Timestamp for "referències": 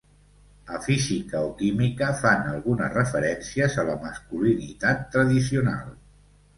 2.97-3.79